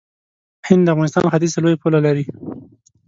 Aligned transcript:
هند 0.67 0.81
د 0.85 0.87
افغانستان 0.93 1.23
ختیځ 1.33 1.51
ته 1.55 1.59
لوی 1.63 1.75
پوله 1.81 1.99
لري. 2.05 2.25